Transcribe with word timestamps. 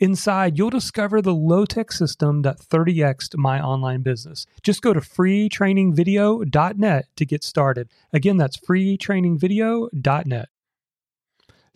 Inside, 0.00 0.56
you'll 0.56 0.70
discover 0.70 1.20
the 1.20 1.34
low 1.34 1.64
tech 1.64 1.90
system 1.90 2.42
that 2.42 2.60
30xed 2.60 3.36
my 3.36 3.60
online 3.60 4.02
business. 4.02 4.46
Just 4.62 4.80
go 4.80 4.92
to 4.92 5.00
freetrainingvideo.net 5.00 7.06
to 7.16 7.26
get 7.26 7.42
started. 7.42 7.88
Again, 8.12 8.36
that's 8.36 8.58
freetrainingvideo.net. 8.58 10.48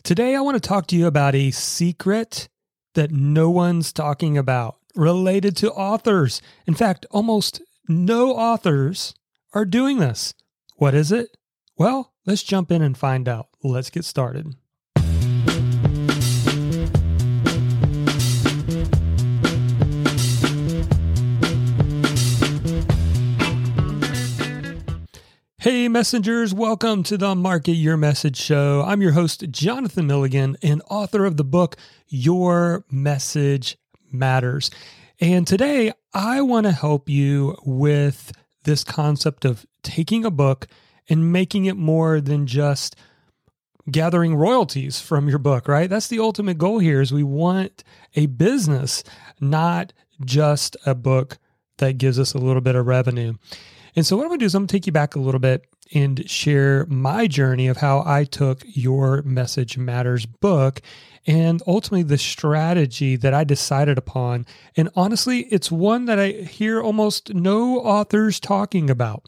Today, 0.03 0.35
I 0.35 0.41
want 0.41 0.55
to 0.55 0.67
talk 0.67 0.87
to 0.87 0.95
you 0.95 1.07
about 1.07 1.35
a 1.35 1.51
secret 1.51 2.47
that 2.93 3.11
no 3.11 3.49
one's 3.49 3.91
talking 3.91 4.37
about 4.37 4.77
related 4.95 5.57
to 5.57 5.71
authors. 5.71 6.41
In 6.65 6.75
fact, 6.75 7.05
almost 7.11 7.61
no 7.87 8.31
authors 8.31 9.13
are 9.53 9.65
doing 9.65 9.99
this. 9.99 10.33
What 10.77 10.93
is 10.93 11.11
it? 11.11 11.35
Well, 11.77 12.13
let's 12.25 12.43
jump 12.43 12.71
in 12.71 12.81
and 12.81 12.97
find 12.97 13.27
out. 13.27 13.49
Let's 13.63 13.89
get 13.89 14.05
started. 14.05 14.55
Hey, 25.63 25.87
messengers, 25.87 26.53
welcome 26.53 27.03
to 27.03 27.17
the 27.17 27.35
Market 27.35 27.75
Your 27.75 27.95
Message 27.95 28.35
Show. 28.35 28.83
I'm 28.85 29.01
your 29.01 29.13
host, 29.13 29.49
Jonathan 29.49 30.05
Milligan, 30.05 30.57
and 30.61 30.81
author 30.89 31.23
of 31.23 31.37
the 31.37 31.45
book, 31.45 31.77
Your 32.09 32.83
Message 32.91 33.77
Matters. 34.11 34.69
And 35.21 35.47
today, 35.47 35.93
I 36.13 36.41
want 36.41 36.65
to 36.65 36.73
help 36.73 37.07
you 37.07 37.55
with 37.63 38.33
this 38.65 38.83
concept 38.83 39.45
of 39.45 39.65
taking 39.83 40.25
a 40.25 40.29
book 40.29 40.67
and 41.07 41.31
making 41.31 41.63
it 41.63 41.77
more 41.77 42.19
than 42.19 42.45
just 42.45 42.97
gathering 43.89 44.35
royalties 44.35 44.99
from 44.99 45.29
your 45.29 45.39
book, 45.39 45.69
right? 45.69 45.89
That's 45.89 46.09
the 46.09 46.19
ultimate 46.19 46.57
goal 46.57 46.79
here 46.79 46.99
is 46.99 47.13
we 47.13 47.23
want 47.23 47.85
a 48.15 48.25
business, 48.25 49.01
not 49.39 49.93
just 50.25 50.75
a 50.85 50.93
book 50.93 51.37
that 51.77 51.97
gives 51.97 52.19
us 52.19 52.33
a 52.33 52.37
little 52.37 52.61
bit 52.61 52.75
of 52.75 52.85
revenue. 52.85 53.35
And 53.95 54.05
so, 54.05 54.17
what 54.17 54.23
I'm 54.23 54.29
going 54.29 54.39
to 54.39 54.43
do 54.43 54.47
is 54.47 54.55
I'm 54.55 54.61
going 54.61 54.67
to 54.67 54.71
take 54.73 54.87
you 54.87 54.91
back 54.91 55.15
a 55.15 55.19
little 55.19 55.39
bit 55.39 55.65
and 55.93 56.27
share 56.29 56.85
my 56.87 57.27
journey 57.27 57.67
of 57.67 57.77
how 57.77 58.03
I 58.05 58.23
took 58.23 58.63
your 58.65 59.21
Message 59.23 59.77
Matters 59.77 60.25
book 60.25 60.81
and 61.25 61.61
ultimately 61.67 62.03
the 62.03 62.17
strategy 62.17 63.15
that 63.15 63.33
I 63.33 63.43
decided 63.43 63.97
upon. 63.97 64.45
And 64.75 64.89
honestly, 64.95 65.41
it's 65.51 65.71
one 65.71 66.05
that 66.05 66.19
I 66.19 66.31
hear 66.31 66.81
almost 66.81 67.33
no 67.33 67.79
authors 67.79 68.39
talking 68.39 68.89
about. 68.89 69.25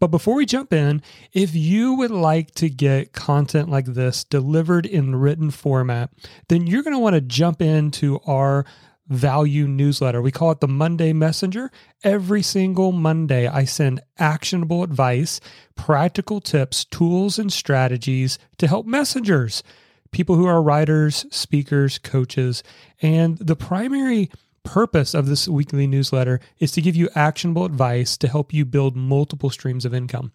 But 0.00 0.08
before 0.08 0.34
we 0.34 0.46
jump 0.46 0.72
in, 0.72 1.02
if 1.32 1.54
you 1.54 1.94
would 1.94 2.10
like 2.10 2.52
to 2.56 2.68
get 2.68 3.12
content 3.12 3.68
like 3.68 3.86
this 3.86 4.24
delivered 4.24 4.86
in 4.86 5.16
written 5.16 5.50
format, 5.50 6.10
then 6.48 6.66
you're 6.66 6.84
going 6.84 6.94
to 6.94 7.00
want 7.00 7.14
to 7.14 7.20
jump 7.20 7.60
into 7.60 8.20
our 8.26 8.64
value 9.08 9.66
newsletter. 9.66 10.20
We 10.20 10.32
call 10.32 10.50
it 10.50 10.60
the 10.60 10.68
Monday 10.68 11.12
Messenger. 11.12 11.70
Every 12.04 12.42
single 12.42 12.92
Monday, 12.92 13.46
I 13.46 13.64
send 13.64 14.00
actionable 14.18 14.82
advice, 14.82 15.40
practical 15.74 16.40
tips, 16.40 16.84
tools, 16.84 17.38
and 17.38 17.52
strategies 17.52 18.38
to 18.58 18.66
help 18.66 18.86
messengers, 18.86 19.62
people 20.10 20.36
who 20.36 20.46
are 20.46 20.62
writers, 20.62 21.26
speakers, 21.30 21.98
coaches. 21.98 22.62
And 23.00 23.38
the 23.38 23.56
primary 23.56 24.30
purpose 24.62 25.14
of 25.14 25.26
this 25.26 25.48
weekly 25.48 25.86
newsletter 25.86 26.40
is 26.58 26.72
to 26.72 26.82
give 26.82 26.94
you 26.94 27.08
actionable 27.14 27.64
advice 27.64 28.18
to 28.18 28.28
help 28.28 28.52
you 28.52 28.66
build 28.66 28.94
multiple 28.94 29.48
streams 29.48 29.86
of 29.86 29.94
income. 29.94 30.32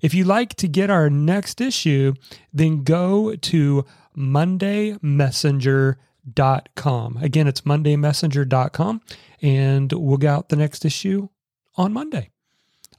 If 0.00 0.14
you'd 0.14 0.28
like 0.28 0.54
to 0.56 0.68
get 0.68 0.90
our 0.90 1.10
next 1.10 1.60
issue, 1.60 2.14
then 2.52 2.84
go 2.84 3.34
to 3.34 3.84
Monday 4.14 4.96
Messenger 5.02 5.98
mondaymessenger.com. 6.28 7.18
Again, 7.20 7.48
it's 7.48 7.62
mondaymessenger.com, 7.62 9.00
and 9.40 9.92
we'll 9.92 10.16
get 10.16 10.30
out 10.30 10.48
the 10.48 10.56
next 10.56 10.84
issue 10.84 11.28
on 11.76 11.92
Monday. 11.92 12.30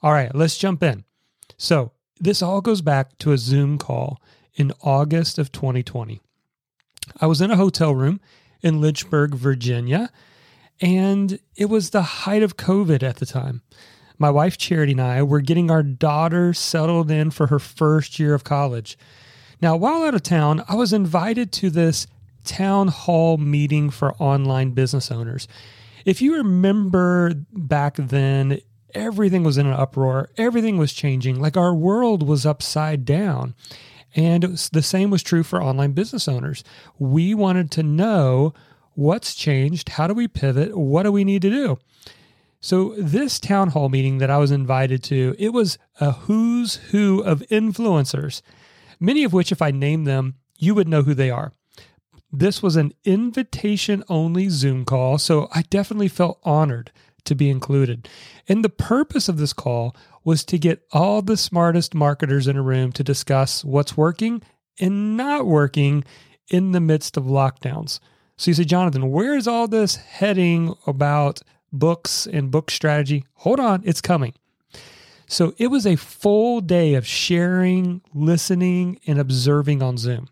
All 0.02 0.12
right, 0.12 0.34
let's 0.34 0.58
jump 0.58 0.84
in. 0.84 1.06
So, 1.58 1.92
this 2.20 2.42
all 2.42 2.62
goes 2.62 2.82
back 2.82 3.18
to 3.20 3.32
a 3.32 3.38
Zoom 3.38 3.78
call 3.78 4.22
in 4.54 4.72
August 4.82 5.38
of 5.38 5.52
2020. 5.52 6.22
I 7.20 7.26
was 7.26 7.42
in 7.42 7.52
a 7.52 7.58
hotel 7.58 7.94
room 7.94 8.22
in 8.62 8.82
Lynchburg, 8.82 9.36
Virginia, 9.36 10.10
and 10.80 11.40
it 11.56 11.66
was 11.66 11.90
the 11.90 12.02
height 12.02 12.44
of 12.44 12.58
COVID 12.58 13.04
at 13.04 13.18
the 13.18 13.26
time. 13.26 13.62
My 14.18 14.30
wife 14.30 14.58
Charity 14.58 14.94
and 14.94 15.02
I 15.02 15.24
were 15.24 15.42
getting 15.42 15.70
our 15.70 15.84
daughter 15.84 16.54
settled 16.54 17.12
in 17.12 17.32
for 17.32 17.48
her 17.48 17.60
first 17.60 18.20
year 18.20 18.34
of 18.34 18.44
college. 18.44 18.98
Now, 19.62 19.76
while 19.76 20.04
out 20.04 20.16
of 20.16 20.24
town, 20.24 20.64
I 20.68 20.76
was 20.76 20.94
invited 20.94 21.52
to 21.54 21.70
this 21.70 22.08
town 22.44 22.90
hall 22.90 23.38
meeting 23.38 23.90
for 23.90 24.14
online 24.16 24.72
business 24.72 25.12
owners. 25.12 25.48
If 26.06 26.22
you 26.22 26.36
remember 26.36 27.34
back 27.52 27.96
then, 27.96 28.60
everything 28.94 29.44
was 29.44 29.58
in 29.58 29.66
an 29.66 29.74
uproar, 29.74 30.30
everything 30.38 30.78
was 30.78 30.94
changing, 30.94 31.40
like 31.40 31.58
our 31.58 31.74
world 31.74 32.28
was 32.28 32.46
upside 32.46 33.06
down. 33.06 33.56
And 34.16 34.44
was, 34.44 34.70
the 34.70 34.84
same 34.84 35.10
was 35.10 35.24
true 35.24 35.44
for 35.44 35.62
online 35.62 35.94
business 35.94 36.28
owners. 36.28 36.64
We 37.00 37.34
wanted 37.34 37.72
to 37.72 37.84
know 37.84 38.54
what's 38.94 39.34
changed, 39.34 39.90
how 39.90 40.08
do 40.08 40.14
we 40.14 40.28
pivot, 40.28 40.78
what 40.78 41.04
do 41.04 41.12
we 41.12 41.24
need 41.24 41.42
to 41.42 41.50
do? 41.50 41.80
So 42.60 42.96
this 42.98 43.40
town 43.40 43.70
hall 43.70 43.90
meeting 43.90 44.20
that 44.20 44.30
I 44.30 44.38
was 44.38 44.52
invited 44.52 45.04
to, 45.06 45.36
it 45.38 45.50
was 45.50 45.78
a 46.00 46.12
who's 46.12 46.76
who 46.76 47.22
of 47.22 47.42
influencers, 47.52 48.42
many 49.00 49.24
of 49.24 49.34
which 49.34 49.52
if 49.52 49.62
I 49.62 49.72
name 49.72 50.04
them, 50.06 50.36
you 50.58 50.76
would 50.76 50.88
know 50.88 51.02
who 51.02 51.14
they 51.14 51.30
are. 51.30 51.52
This 52.36 52.64
was 52.64 52.76
an 52.76 52.94
invitation 53.06 54.04
only 54.10 54.50
Zoom 54.50 54.86
call, 54.86 55.20
so 55.20 55.48
I 55.54 55.62
definitely 55.62 56.08
felt 56.08 56.40
honored 56.44 56.92
to 57.26 57.36
be 57.36 57.48
included. 57.48 58.10
And 58.50 58.66
the 58.66 58.70
purpose 58.70 59.30
of 59.30 59.38
this 59.38 59.54
call 59.54 59.96
was 60.24 60.44
to 60.46 60.58
get 60.58 60.84
all 60.92 61.22
the 61.22 61.38
smartest 61.38 61.94
marketers 61.94 62.48
in 62.48 62.58
a 62.58 62.64
room 62.64 62.92
to 62.94 63.04
discuss 63.04 63.64
what's 63.64 63.96
working 63.96 64.42
and 64.80 65.16
not 65.16 65.46
working 65.46 66.04
in 66.50 66.72
the 66.72 66.80
midst 66.80 67.18
of 67.18 67.26
lockdowns. 67.26 68.00
So 68.36 68.50
you 68.50 68.56
say, 68.56 68.64
Jonathan, 68.64 69.12
where 69.12 69.36
is 69.36 69.48
all 69.48 69.68
this 69.68 69.98
heading 69.98 70.74
about 70.88 71.42
books 71.72 72.26
and 72.26 72.50
book 72.50 72.72
strategy? 72.72 73.26
Hold 73.36 73.60
on, 73.60 73.84
it's 73.86 74.02
coming. 74.02 74.34
So 75.28 75.54
it 75.60 75.68
was 75.68 75.86
a 75.86 75.98
full 75.98 76.62
day 76.62 76.96
of 76.96 77.06
sharing, 77.06 78.02
listening, 78.12 79.00
and 79.06 79.20
observing 79.20 79.84
on 79.84 79.98
Zoom. 79.98 80.30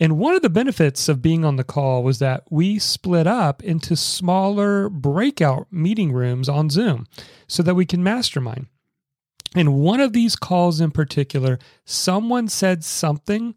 And 0.00 0.16
one 0.16 0.34
of 0.34 0.40
the 0.40 0.48
benefits 0.48 1.10
of 1.10 1.20
being 1.20 1.44
on 1.44 1.56
the 1.56 1.64
call 1.64 2.02
was 2.02 2.18
that 2.20 2.44
we 2.50 2.78
split 2.78 3.26
up 3.26 3.62
into 3.62 3.94
smaller 3.94 4.88
breakout 4.88 5.66
meeting 5.70 6.10
rooms 6.10 6.48
on 6.48 6.70
Zoom 6.70 7.06
so 7.46 7.62
that 7.62 7.74
we 7.74 7.84
can 7.84 8.02
mastermind. 8.02 8.66
And 9.54 9.74
one 9.74 10.00
of 10.00 10.14
these 10.14 10.36
calls 10.36 10.80
in 10.80 10.90
particular, 10.90 11.58
someone 11.84 12.48
said 12.48 12.82
something 12.82 13.54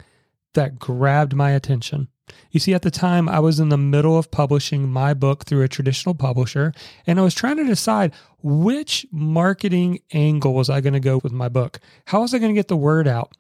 that 0.53 0.80
grabbed 0.80 1.34
my 1.34 1.52
attention. 1.52 2.09
You 2.52 2.59
see, 2.59 2.74
at 2.74 2.82
the 2.82 2.92
time, 2.92 3.30
I 3.30 3.40
was 3.40 3.59
in 3.59 3.70
the 3.70 3.78
middle 3.78 4.18
of 4.18 4.32
publishing 4.32 4.90
my 4.90 5.14
book 5.14 5.46
through 5.46 5.64
a 5.64 5.68
traditional 5.68 6.16
publisher, 6.16 6.73
and 7.06 7.20
I 7.20 7.23
was 7.23 7.34
trying 7.34 7.58
to 7.58 7.66
decide 7.66 8.14
which 8.41 9.06
marketing 9.12 10.00
angle 10.14 10.53
was 10.53 10.70
I 10.70 10.82
going 10.82 10.94
to 10.94 11.00
go 11.00 11.20
with 11.23 11.32
my 11.32 11.50
book? 11.50 11.79
How 12.06 12.22
was 12.22 12.34
I 12.34 12.40
going 12.40 12.53
to 12.53 12.58
get 12.58 12.67
the 12.67 12.78
word 12.78 13.08
out? 13.08 13.35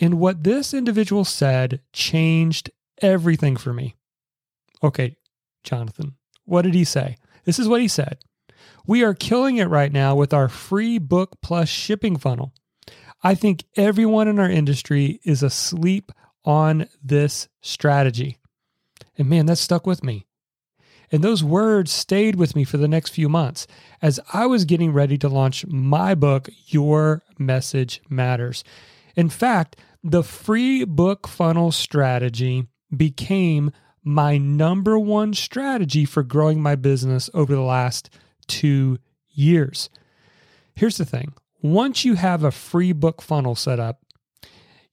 And 0.00 0.18
what 0.18 0.44
this 0.44 0.72
individual 0.72 1.24
said 1.24 1.82
changed 1.92 2.70
everything 3.02 3.56
for 3.56 3.72
me. 3.72 3.96
Okay, 4.82 5.16
Jonathan, 5.62 6.16
what 6.44 6.62
did 6.62 6.74
he 6.74 6.84
say? 6.84 7.16
This 7.44 7.58
is 7.58 7.68
what 7.68 7.82
he 7.82 7.88
said. 7.88 8.18
We 8.86 9.04
are 9.04 9.14
killing 9.14 9.58
it 9.58 9.66
right 9.66 9.92
now 9.92 10.16
with 10.16 10.32
our 10.32 10.48
free 10.48 10.98
book 10.98 11.36
plus 11.42 11.68
shipping 11.68 12.16
funnel. 12.16 12.54
I 13.22 13.34
think 13.34 13.64
everyone 13.76 14.28
in 14.28 14.38
our 14.38 14.48
industry 14.48 15.20
is 15.22 15.42
asleep 15.42 16.10
on 16.44 16.86
this 17.02 17.48
strategy. 17.60 18.38
And 19.18 19.28
man, 19.28 19.44
that 19.46 19.58
stuck 19.58 19.86
with 19.86 20.02
me. 20.02 20.26
And 21.12 21.22
those 21.22 21.44
words 21.44 21.90
stayed 21.90 22.36
with 22.36 22.54
me 22.56 22.64
for 22.64 22.76
the 22.78 22.88
next 22.88 23.10
few 23.10 23.28
months 23.28 23.66
as 24.00 24.20
I 24.32 24.46
was 24.46 24.64
getting 24.64 24.92
ready 24.92 25.18
to 25.18 25.28
launch 25.28 25.66
my 25.66 26.14
book, 26.14 26.48
Your 26.66 27.22
Message 27.38 28.00
Matters. 28.08 28.64
In 29.16 29.28
fact, 29.28 29.76
the 30.02 30.22
free 30.22 30.84
book 30.84 31.28
funnel 31.28 31.72
strategy 31.72 32.66
became 32.96 33.70
my 34.02 34.38
number 34.38 34.98
one 34.98 35.34
strategy 35.34 36.04
for 36.04 36.22
growing 36.22 36.60
my 36.60 36.74
business 36.74 37.28
over 37.34 37.54
the 37.54 37.60
last 37.60 38.10
two 38.46 38.98
years. 39.28 39.90
Here's 40.74 40.96
the 40.96 41.04
thing 41.04 41.34
once 41.62 42.04
you 42.04 42.14
have 42.14 42.42
a 42.42 42.50
free 42.50 42.92
book 42.92 43.20
funnel 43.20 43.54
set 43.54 43.78
up, 43.78 44.00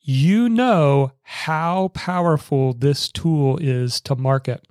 you 0.01 0.49
know 0.49 1.13
how 1.21 1.89
powerful 1.89 2.73
this 2.73 3.09
tool 3.09 3.57
is 3.57 4.01
to 4.01 4.15
market. 4.15 4.67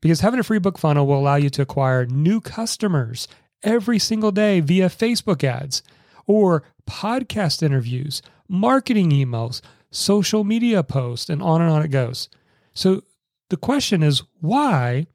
Because 0.00 0.20
having 0.20 0.40
a 0.40 0.44
free 0.44 0.58
book 0.58 0.76
funnel 0.76 1.06
will 1.06 1.18
allow 1.18 1.36
you 1.36 1.48
to 1.50 1.62
acquire 1.62 2.04
new 2.04 2.40
customers 2.40 3.26
every 3.62 3.98
single 3.98 4.32
day 4.32 4.60
via 4.60 4.90
Facebook 4.90 5.42
ads 5.42 5.82
or 6.26 6.62
podcast 6.86 7.62
interviews, 7.62 8.20
marketing 8.48 9.10
emails, 9.10 9.60
social 9.90 10.44
media 10.44 10.82
posts, 10.82 11.28
and 11.28 11.42
on 11.42 11.60
and 11.60 11.70
on 11.70 11.82
it 11.82 11.88
goes. 11.88 12.28
So 12.74 13.02
the 13.50 13.56
question 13.56 14.02
is 14.02 14.22
why 14.40 15.06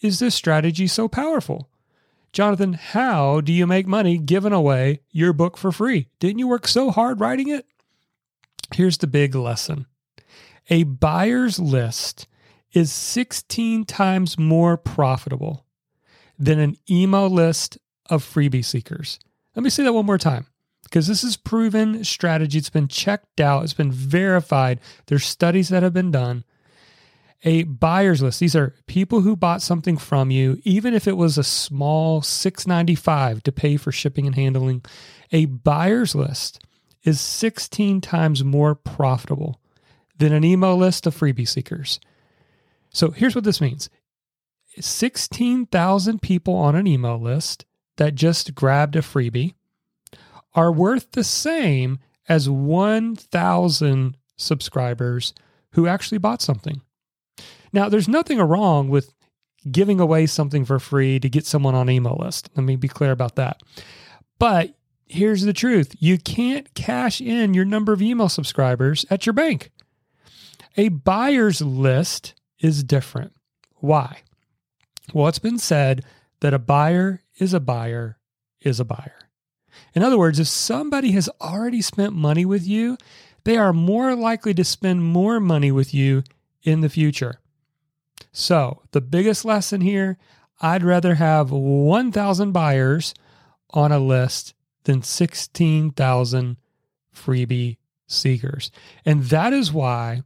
is 0.00 0.18
this 0.18 0.34
strategy 0.34 0.86
so 0.86 1.08
powerful? 1.08 1.68
Jonathan, 2.32 2.72
how 2.72 3.40
do 3.40 3.52
you 3.52 3.66
make 3.66 3.86
money 3.86 4.16
giving 4.16 4.52
away 4.52 5.00
your 5.10 5.32
book 5.32 5.56
for 5.58 5.70
free? 5.70 6.08
Didn't 6.18 6.38
you 6.38 6.48
work 6.48 6.66
so 6.66 6.90
hard 6.90 7.20
writing 7.20 7.48
it? 7.48 7.66
Here's 8.74 8.98
the 8.98 9.06
big 9.06 9.34
lesson 9.34 9.86
a 10.70 10.84
buyer's 10.84 11.58
list 11.58 12.26
is 12.72 12.90
16 12.90 13.84
times 13.84 14.38
more 14.38 14.76
profitable 14.76 15.66
than 16.38 16.58
an 16.58 16.76
email 16.90 17.28
list 17.28 17.76
of 18.08 18.24
freebie 18.24 18.64
seekers. 18.64 19.18
Let 19.54 19.62
me 19.62 19.70
say 19.70 19.82
that 19.82 19.92
one 19.92 20.06
more 20.06 20.18
time 20.18 20.46
because 20.92 21.06
this 21.06 21.24
is 21.24 21.38
proven 21.38 22.04
strategy. 22.04 22.58
It's 22.58 22.68
been 22.68 22.86
checked 22.86 23.40
out, 23.40 23.64
it's 23.64 23.72
been 23.72 23.90
verified. 23.90 24.78
There's 25.06 25.24
studies 25.24 25.70
that 25.70 25.82
have 25.82 25.94
been 25.94 26.10
done. 26.10 26.44
A 27.44 27.62
buyer's 27.62 28.20
list. 28.20 28.40
These 28.40 28.54
are 28.54 28.74
people 28.86 29.22
who 29.22 29.34
bought 29.34 29.62
something 29.62 29.96
from 29.96 30.30
you, 30.30 30.60
even 30.64 30.92
if 30.92 31.08
it 31.08 31.16
was 31.16 31.38
a 31.38 31.42
small 31.42 32.20
695 32.20 33.42
to 33.42 33.50
pay 33.50 33.78
for 33.78 33.90
shipping 33.90 34.26
and 34.26 34.34
handling. 34.36 34.84
A 35.32 35.46
buyer's 35.46 36.14
list 36.14 36.62
is 37.04 37.22
16 37.22 38.02
times 38.02 38.44
more 38.44 38.74
profitable 38.74 39.62
than 40.18 40.34
an 40.34 40.44
email 40.44 40.76
list 40.76 41.06
of 41.06 41.16
freebie 41.16 41.48
seekers. 41.48 42.00
So 42.90 43.12
here's 43.12 43.34
what 43.34 43.44
this 43.44 43.62
means 43.62 43.88
16,000 44.78 46.20
people 46.20 46.54
on 46.54 46.76
an 46.76 46.86
email 46.86 47.18
list 47.18 47.64
that 47.96 48.14
just 48.14 48.54
grabbed 48.54 48.94
a 48.94 49.00
freebie 49.00 49.54
are 50.54 50.72
worth 50.72 51.12
the 51.12 51.24
same 51.24 51.98
as 52.28 52.48
1,000 52.48 54.16
subscribers 54.36 55.34
who 55.72 55.86
actually 55.86 56.18
bought 56.18 56.42
something. 56.42 56.82
Now, 57.72 57.88
there's 57.88 58.08
nothing 58.08 58.38
wrong 58.38 58.88
with 58.88 59.14
giving 59.70 60.00
away 60.00 60.26
something 60.26 60.64
for 60.64 60.78
free 60.78 61.18
to 61.20 61.28
get 61.28 61.46
someone 61.46 61.74
on 61.74 61.88
email 61.88 62.16
list. 62.20 62.50
Let 62.56 62.64
me 62.64 62.76
be 62.76 62.88
clear 62.88 63.12
about 63.12 63.36
that. 63.36 63.62
But 64.38 64.74
here's 65.06 65.42
the 65.42 65.52
truth 65.52 65.94
you 65.98 66.18
can't 66.18 66.72
cash 66.74 67.20
in 67.20 67.54
your 67.54 67.64
number 67.64 67.92
of 67.92 68.02
email 68.02 68.28
subscribers 68.28 69.06
at 69.10 69.26
your 69.26 69.32
bank. 69.32 69.70
A 70.76 70.88
buyer's 70.88 71.60
list 71.60 72.34
is 72.58 72.82
different. 72.82 73.34
Why? 73.76 74.22
Well, 75.12 75.28
it's 75.28 75.38
been 75.38 75.58
said 75.58 76.04
that 76.40 76.54
a 76.54 76.58
buyer 76.58 77.22
is 77.38 77.52
a 77.52 77.60
buyer 77.60 78.18
is 78.60 78.80
a 78.80 78.84
buyer. 78.84 79.18
In 79.94 80.02
other 80.02 80.18
words, 80.18 80.38
if 80.38 80.48
somebody 80.48 81.12
has 81.12 81.28
already 81.40 81.82
spent 81.82 82.14
money 82.14 82.44
with 82.44 82.66
you, 82.66 82.96
they 83.44 83.56
are 83.56 83.72
more 83.72 84.14
likely 84.14 84.54
to 84.54 84.64
spend 84.64 85.04
more 85.04 85.40
money 85.40 85.72
with 85.72 85.92
you 85.92 86.22
in 86.62 86.80
the 86.80 86.88
future. 86.88 87.40
So, 88.32 88.82
the 88.92 89.00
biggest 89.00 89.44
lesson 89.44 89.80
here 89.80 90.18
I'd 90.60 90.84
rather 90.84 91.16
have 91.16 91.50
1,000 91.50 92.52
buyers 92.52 93.14
on 93.70 93.90
a 93.90 93.98
list 93.98 94.54
than 94.84 95.02
16,000 95.02 96.56
freebie 97.14 97.78
seekers. 98.06 98.70
And 99.04 99.24
that 99.24 99.52
is 99.52 99.72
why 99.72 100.22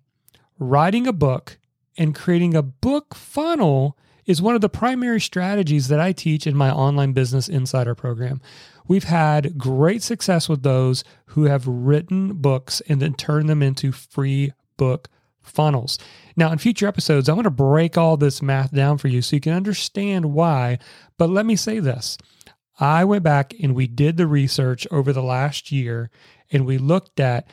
writing 0.59 1.07
a 1.07 1.13
book 1.13 1.59
and 1.97 2.15
creating 2.15 2.55
a 2.55 2.63
book 2.63 3.15
funnel 3.15 3.97
is 4.27 4.43
one 4.43 4.55
of 4.55 4.61
the 4.61 4.69
primary 4.69 5.21
strategies 5.21 5.89
that 5.89 6.01
I 6.01 6.13
teach 6.13 6.47
in 6.47 6.57
my 6.57 6.71
online 6.71 7.13
business 7.13 7.49
insider 7.49 7.95
program. 7.95 8.41
We've 8.89 9.05
had 9.05 9.57
great 9.57 10.03
success 10.03 10.49
with 10.49 10.63
those 10.63 11.05
who 11.27 11.45
have 11.45 11.67
written 11.67 12.35
books 12.35 12.83
and 12.89 13.01
then 13.01 13.15
turned 13.15 13.49
them 13.49 13.63
into 13.63 13.93
free 13.93 14.53
book 14.77 15.09
funnels. 15.43 15.99
Now, 16.37 16.53
in 16.53 16.59
future 16.59 16.87
episodes, 16.87 17.29
I'm 17.29 17.37
going 17.37 17.45
to 17.45 17.51
break 17.51 17.97
all 17.97 18.17
this 18.17 18.43
math 18.43 18.73
down 18.73 18.99
for 18.99 19.09
you 19.09 19.23
so 19.23 19.37
you 19.37 19.41
can 19.41 19.53
understand 19.53 20.33
why. 20.33 20.79
But 21.19 21.31
let 21.31 21.47
me 21.47 21.57
say 21.57 21.79
this 21.79 22.19
I 22.79 23.05
went 23.05 23.23
back 23.23 23.55
and 23.63 23.75
we 23.75 23.87
did 23.87 24.17
the 24.17 24.27
research 24.27 24.87
over 24.91 25.13
the 25.13 25.23
last 25.23 25.73
year 25.73 26.11
and 26.51 26.67
we 26.67 26.79
looked 26.79 27.21
at 27.21 27.49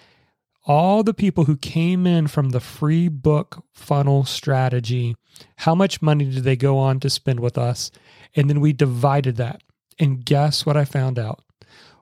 all 0.66 1.04
the 1.04 1.14
people 1.14 1.46
who 1.46 1.58
came 1.58 2.08
in 2.08 2.28
from 2.28 2.50
the 2.50 2.60
free 2.60 3.08
book 3.08 3.64
funnel 3.74 4.24
strategy, 4.24 5.16
how 5.58 5.76
much 5.76 6.02
money 6.02 6.26
did 6.26 6.44
they 6.44 6.56
go 6.56 6.78
on 6.78 7.00
to 7.02 7.10
spend 7.10 7.40
with 7.40 7.58
us? 7.58 7.92
And 8.36 8.50
then 8.50 8.62
we 8.62 8.74
divided 8.74 9.36
that. 9.38 9.62
And 10.00 10.24
guess 10.24 10.66
what 10.66 10.78
I 10.78 10.86
found 10.86 11.20
out? 11.20 11.44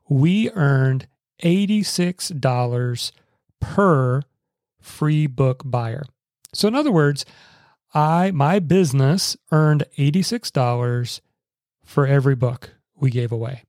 We 0.07 0.49
earned 0.51 1.07
$86 1.43 3.11
per 3.59 4.21
free 4.79 5.27
book 5.27 5.63
buyer. 5.65 6.03
So 6.53 6.67
in 6.67 6.75
other 6.75 6.91
words, 6.91 7.25
I 7.93 8.31
my 8.31 8.59
business 8.59 9.35
earned 9.51 9.85
$86 9.97 11.21
for 11.83 12.07
every 12.07 12.35
book 12.35 12.75
we 12.95 13.09
gave 13.09 13.31
away. 13.31 13.63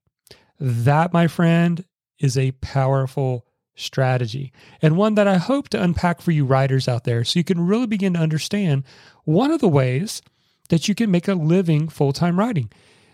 That, 0.59 1.11
my 1.11 1.27
friend, 1.27 1.83
is 2.19 2.37
a 2.37 2.51
powerful 2.51 3.45
strategy 3.75 4.51
and 4.81 4.97
one 4.97 5.15
that 5.15 5.27
I 5.27 5.37
hope 5.37 5.69
to 5.69 5.81
unpack 5.81 6.21
for 6.21 6.31
you 6.31 6.45
writers 6.45 6.87
out 6.87 7.03
there 7.03 7.23
so 7.23 7.39
you 7.39 7.43
can 7.43 7.65
really 7.65 7.87
begin 7.87 8.13
to 8.13 8.19
understand 8.19 8.83
one 9.23 9.51
of 9.51 9.61
the 9.61 9.69
ways 9.69 10.21
that 10.69 10.87
you 10.87 10.95
can 10.95 11.11
make 11.11 11.27
a 11.27 11.33
living 11.33 11.87
full 11.87 12.13
time 12.13 12.39
writing. 12.39 12.71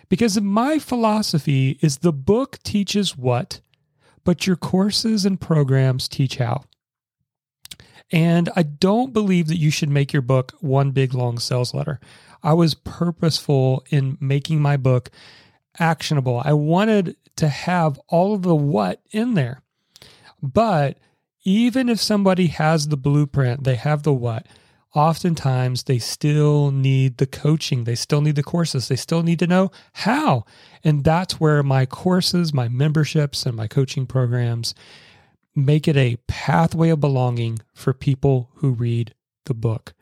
Because 0.09 0.39
my 0.41 0.79
philosophy 0.79 1.77
is 1.81 1.97
the 1.97 2.13
book 2.13 2.59
teaches 2.63 3.15
what, 3.15 3.61
but 4.23 4.47
your 4.47 4.55
courses 4.55 5.25
and 5.25 5.39
programs 5.39 6.07
teach 6.07 6.37
how. 6.37 6.63
And 8.11 8.49
I 8.55 8.63
don't 8.63 9.13
believe 9.13 9.47
that 9.47 9.57
you 9.57 9.69
should 9.69 9.89
make 9.89 10.11
your 10.11 10.23
book 10.23 10.53
one 10.61 10.91
big 10.91 11.13
long 11.13 11.37
sales 11.37 11.73
letter. 11.75 11.99
I 12.41 12.53
was 12.53 12.73
purposeful 12.73 13.83
in 13.91 14.17
making 14.19 14.61
my 14.61 14.77
book 14.77 15.11
actionable. 15.77 16.41
I 16.43 16.53
wanted 16.53 17.15
to 17.35 17.47
have 17.47 17.99
all 18.07 18.33
of 18.33 18.41
the 18.41 18.55
what 18.55 19.01
in 19.11 19.35
there. 19.35 19.61
But 20.41 20.97
even 21.43 21.89
if 21.89 22.01
somebody 22.01 22.47
has 22.47 22.87
the 22.87 22.97
blueprint, 22.97 23.63
they 23.63 23.75
have 23.75 24.03
the 24.03 24.13
what, 24.13 24.45
oftentimes 24.95 25.83
they 25.83 25.99
still 25.99 26.71
need 26.71 27.17
the 27.17 27.27
coaching, 27.27 27.83
they 27.83 27.95
still 27.95 28.21
need 28.21 28.35
the 28.35 28.43
courses, 28.43 28.87
they 28.87 28.95
still 28.95 29.23
need 29.23 29.39
to 29.39 29.47
know 29.47 29.71
how. 29.93 30.45
And 30.83 31.03
that's 31.03 31.39
where 31.39 31.63
my 31.63 31.85
courses, 31.85 32.53
my 32.53 32.67
memberships, 32.67 33.45
and 33.45 33.55
my 33.55 33.67
coaching 33.67 34.05
programs 34.05 34.73
make 35.55 35.87
it 35.87 35.97
a 35.97 36.17
pathway 36.27 36.89
of 36.89 36.99
belonging 36.99 37.59
for 37.73 37.93
people 37.93 38.49
who 38.55 38.71
read 38.71 39.13
the 39.45 39.53
book. 39.53 39.93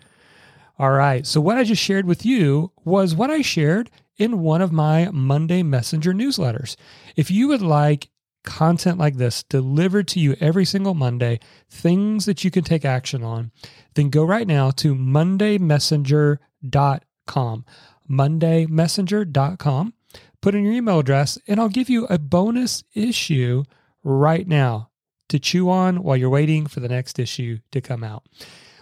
All 0.79 0.91
right. 0.91 1.25
So, 1.25 1.41
what 1.41 1.57
I 1.57 1.63
just 1.63 1.81
shared 1.81 2.05
with 2.05 2.25
you 2.25 2.71
was 2.85 3.15
what 3.15 3.31
I 3.31 3.41
shared 3.41 3.89
in 4.17 4.41
one 4.41 4.61
of 4.61 4.71
my 4.71 5.09
Monday 5.11 5.63
Messenger 5.63 6.13
newsletters. 6.13 6.75
If 7.15 7.31
you 7.31 7.47
would 7.47 7.61
like 7.61 8.09
content 8.43 8.97
like 8.97 9.17
this 9.17 9.43
delivered 9.43 10.07
to 10.09 10.19
you 10.19 10.35
every 10.39 10.65
single 10.65 10.93
Monday, 10.93 11.39
things 11.69 12.25
that 12.25 12.43
you 12.43 12.51
can 12.51 12.63
take 12.63 12.85
action 12.85 13.23
on, 13.23 13.51
then 13.95 14.09
go 14.09 14.23
right 14.23 14.47
now 14.47 14.71
to 14.71 14.95
mondaymessenger.com. 14.95 17.65
Mondaymessenger.com. 18.09 19.93
Put 20.41 20.55
in 20.55 20.63
your 20.63 20.73
email 20.73 20.99
address, 20.99 21.37
and 21.47 21.59
I'll 21.59 21.67
give 21.67 21.89
you 21.89 22.05
a 22.05 22.17
bonus 22.17 22.83
issue 22.93 23.65
right 24.03 24.47
now 24.47 24.91
to 25.29 25.39
chew 25.39 25.69
on 25.69 26.03
while 26.03 26.15
you're 26.15 26.29
waiting 26.29 26.67
for 26.67 26.79
the 26.79 26.87
next 26.87 27.19
issue 27.19 27.59
to 27.71 27.81
come 27.81 28.03
out. 28.03 28.23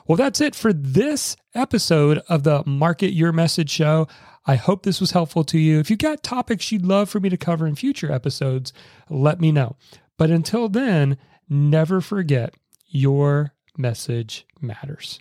Well, 0.08 0.18
that's 0.18 0.40
it 0.40 0.54
for 0.54 0.72
this 0.72 1.36
episode 1.56 2.20
of 2.30 2.44
the 2.44 2.64
Market 2.68 3.14
Your 3.14 3.32
Message 3.32 3.72
show. 3.72 4.08
I 4.46 4.54
hope 4.54 4.84
this 4.84 5.02
was 5.02 5.12
helpful 5.12 5.44
to 5.46 5.58
you. 5.58 5.80
If 5.80 5.90
you 5.90 5.98
got 5.98 6.22
topics 6.22 6.72
you'd 6.72 6.86
love 6.86 7.10
for 7.10 7.20
me 7.20 7.30
to 7.30 7.38
cover 7.38 7.66
in 7.66 7.74
future 7.74 8.12
episodes, 8.12 8.72
let 9.10 9.40
me 9.40 9.52
know. 9.52 9.78
But 10.20 10.30
until 10.30 10.70
then, 10.70 11.18
never 11.50 12.02
forget 12.02 12.54
your 12.86 13.56
message 13.80 14.46
matters. 14.62 15.20